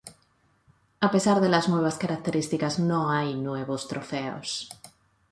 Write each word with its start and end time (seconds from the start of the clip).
A 0.99 1.11
pesar 1.11 1.41
de 1.41 1.47
las 1.47 1.69
nuevas 1.69 1.99
características, 1.99 2.79
no 2.79 3.11
hay 3.11 3.35
nuevos 3.35 3.87
trofeos. 3.87 4.67